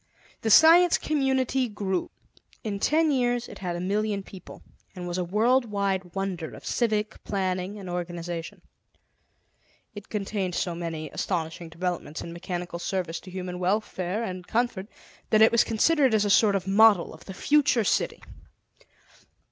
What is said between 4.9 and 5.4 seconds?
and was a